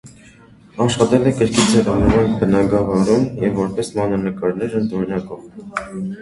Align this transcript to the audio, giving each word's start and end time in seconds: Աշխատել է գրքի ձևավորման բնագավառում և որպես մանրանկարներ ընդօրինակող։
Աշխատել 0.85 1.27
է 1.31 1.33
գրքի 1.41 1.65
ձևավորման 1.73 2.33
բնագավառում 2.39 3.27
և 3.45 3.53
որպես 3.61 3.93
մանրանկարներ 3.99 4.75
ընդօրինակող։ 4.81 5.47